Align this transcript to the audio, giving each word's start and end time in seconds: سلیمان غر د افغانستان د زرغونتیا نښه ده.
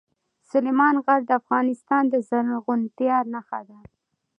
سلیمان 0.51 0.95
غر 1.05 1.21
د 1.27 1.31
افغانستان 1.41 2.03
د 2.09 2.15
زرغونتیا 2.29 3.17
نښه 3.33 3.59
ده. 3.67 3.79